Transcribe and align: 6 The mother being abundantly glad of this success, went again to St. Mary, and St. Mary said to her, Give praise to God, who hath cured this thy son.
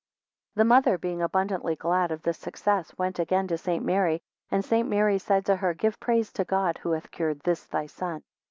6 0.53 0.55
The 0.55 0.65
mother 0.65 0.97
being 0.97 1.21
abundantly 1.21 1.75
glad 1.75 2.09
of 2.11 2.23
this 2.23 2.39
success, 2.39 2.97
went 2.97 3.19
again 3.19 3.47
to 3.49 3.55
St. 3.59 3.85
Mary, 3.85 4.19
and 4.49 4.65
St. 4.65 4.89
Mary 4.89 5.19
said 5.19 5.45
to 5.45 5.57
her, 5.57 5.75
Give 5.75 5.99
praise 5.99 6.33
to 6.33 6.43
God, 6.43 6.79
who 6.79 6.93
hath 6.93 7.11
cured 7.11 7.41
this 7.41 7.65
thy 7.67 7.85
son. 7.85 8.23